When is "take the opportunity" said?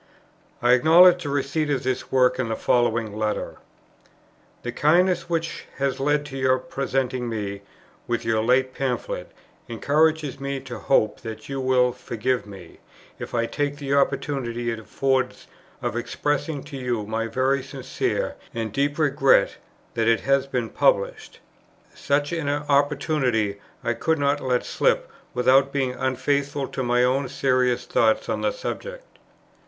13.45-14.71